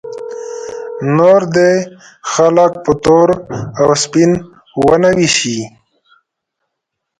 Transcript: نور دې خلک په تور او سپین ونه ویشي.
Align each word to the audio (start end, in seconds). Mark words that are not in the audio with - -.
نور 1.17 1.41
دې 1.55 1.71
خلک 2.31 2.71
په 2.83 2.91
تور 3.03 3.29
او 3.81 3.89
سپین 4.03 4.31
ونه 4.85 5.09
ویشي. 5.17 5.59